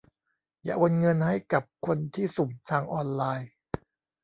[0.63, 3.49] อย่าโอนเงินให้กับคนที่สุ่มทางออนไลน์